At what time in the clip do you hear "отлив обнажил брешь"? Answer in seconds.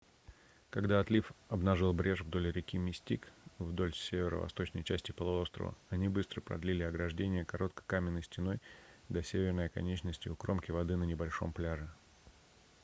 0.99-2.21